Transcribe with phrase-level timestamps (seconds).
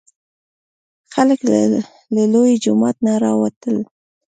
[1.13, 1.39] خلک
[2.13, 3.75] له لوی جومات نه راوتل.